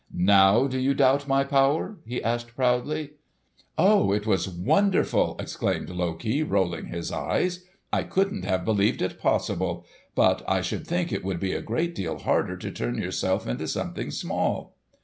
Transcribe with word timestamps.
"Now 0.11 0.65
do 0.65 0.79
you 0.79 0.95
doubt 0.95 1.27
my 1.27 1.43
power?" 1.43 1.97
he 2.07 2.23
asked 2.23 2.55
proudly. 2.55 3.11
"Oh, 3.77 4.11
it 4.11 4.25
was 4.25 4.49
wonderful!" 4.49 5.35
exclaimed 5.39 5.91
Loki, 5.91 6.41
rolling 6.41 6.87
his 6.87 7.11
eyes. 7.11 7.65
"I 7.93 8.01
couldn't 8.01 8.43
have 8.43 8.65
believed 8.65 9.03
it 9.03 9.19
possible! 9.19 9.85
But 10.15 10.41
I 10.47 10.61
should 10.61 10.87
think 10.87 11.11
it 11.11 11.23
would 11.23 11.39
be 11.39 11.53
a 11.53 11.61
great 11.61 11.93
deal 11.93 12.17
harder 12.17 12.57
to 12.57 12.71
turn 12.71 12.97
yourself 12.97 13.45
into 13.45 13.67
something 13.67 14.09
small?" 14.09 14.73